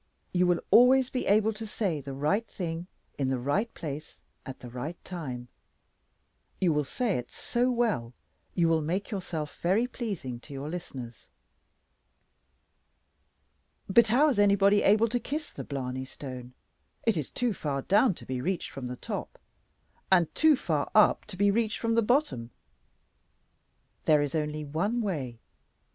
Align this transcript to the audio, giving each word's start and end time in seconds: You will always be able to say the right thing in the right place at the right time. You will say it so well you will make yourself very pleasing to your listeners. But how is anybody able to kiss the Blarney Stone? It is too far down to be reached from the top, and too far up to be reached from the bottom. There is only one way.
You 0.33 0.47
will 0.47 0.61
always 0.71 1.11
be 1.11 1.27
able 1.27 1.53
to 1.53 1.67
say 1.67 2.01
the 2.01 2.15
right 2.15 2.47
thing 2.47 2.87
in 3.19 3.29
the 3.29 3.37
right 3.37 3.71
place 3.75 4.17
at 4.47 4.59
the 4.61 4.69
right 4.71 4.97
time. 5.05 5.47
You 6.59 6.73
will 6.73 6.83
say 6.83 7.19
it 7.19 7.31
so 7.31 7.69
well 7.69 8.13
you 8.55 8.67
will 8.67 8.81
make 8.81 9.11
yourself 9.11 9.59
very 9.61 9.85
pleasing 9.85 10.39
to 10.39 10.53
your 10.53 10.69
listeners. 10.69 11.27
But 13.87 14.07
how 14.07 14.29
is 14.29 14.39
anybody 14.39 14.81
able 14.81 15.07
to 15.07 15.19
kiss 15.19 15.51
the 15.51 15.63
Blarney 15.63 16.05
Stone? 16.05 16.53
It 17.05 17.15
is 17.15 17.29
too 17.29 17.53
far 17.53 17.83
down 17.83 18.15
to 18.15 18.25
be 18.25 18.41
reached 18.41 18.71
from 18.71 18.87
the 18.87 18.95
top, 18.95 19.37
and 20.11 20.33
too 20.33 20.55
far 20.55 20.89
up 20.95 21.25
to 21.25 21.37
be 21.37 21.51
reached 21.51 21.77
from 21.77 21.93
the 21.93 22.01
bottom. 22.01 22.49
There 24.05 24.23
is 24.23 24.33
only 24.33 24.65
one 24.65 25.03
way. 25.03 25.37